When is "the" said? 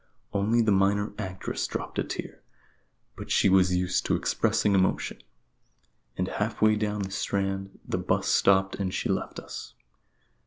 0.63-0.71, 7.03-7.11, 7.87-7.99